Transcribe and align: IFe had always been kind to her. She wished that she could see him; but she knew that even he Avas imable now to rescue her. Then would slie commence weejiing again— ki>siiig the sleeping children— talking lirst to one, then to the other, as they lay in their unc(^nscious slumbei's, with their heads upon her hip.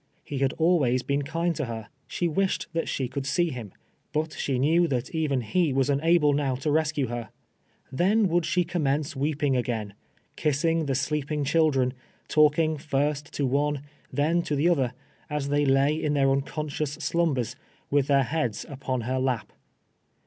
IFe 0.31 0.39
had 0.41 0.53
always 0.53 1.03
been 1.03 1.21
kind 1.21 1.55
to 1.55 1.65
her. 1.65 1.89
She 2.07 2.27
wished 2.27 2.65
that 2.73 2.89
she 2.89 3.07
could 3.07 3.27
see 3.27 3.51
him; 3.51 3.71
but 4.11 4.33
she 4.33 4.57
knew 4.57 4.87
that 4.87 5.13
even 5.13 5.41
he 5.41 5.71
Avas 5.71 5.95
imable 5.95 6.33
now 6.33 6.55
to 6.55 6.71
rescue 6.71 7.05
her. 7.05 7.29
Then 7.91 8.27
would 8.29 8.43
slie 8.45 8.67
commence 8.67 9.13
weejiing 9.13 9.55
again— 9.55 9.93
ki>siiig 10.37 10.87
the 10.87 10.95
sleeping 10.95 11.43
children— 11.43 11.93
talking 12.29 12.77
lirst 12.77 13.29
to 13.33 13.45
one, 13.45 13.83
then 14.11 14.41
to 14.41 14.55
the 14.55 14.69
other, 14.69 14.95
as 15.29 15.49
they 15.49 15.65
lay 15.67 15.93
in 16.01 16.15
their 16.15 16.29
unc(^nscious 16.29 16.97
slumbei's, 16.97 17.55
with 17.91 18.07
their 18.07 18.23
heads 18.23 18.65
upon 18.67 19.01
her 19.01 19.21
hip. 19.21 19.53